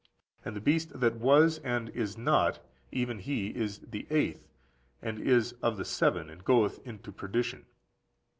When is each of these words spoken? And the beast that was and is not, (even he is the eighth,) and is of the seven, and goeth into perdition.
And 0.43 0.55
the 0.55 0.61
beast 0.61 0.99
that 0.99 1.17
was 1.17 1.59
and 1.59 1.89
is 1.89 2.17
not, 2.17 2.59
(even 2.91 3.19
he 3.19 3.49
is 3.55 3.77
the 3.91 4.07
eighth,) 4.09 4.47
and 4.99 5.19
is 5.19 5.51
of 5.61 5.77
the 5.77 5.85
seven, 5.85 6.27
and 6.27 6.43
goeth 6.43 6.79
into 6.87 7.11
perdition. 7.11 7.67